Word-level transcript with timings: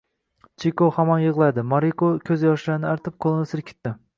Chiko 0.63 0.87
hamon 0.95 1.21
yig‘lardi. 1.25 1.65
Moriko 1.75 2.11
ko‘z 2.31 2.49
yoshlarini 2.49 2.91
artib 2.95 3.21
qo‘lini 3.27 3.53
silkitdi. 3.53 3.95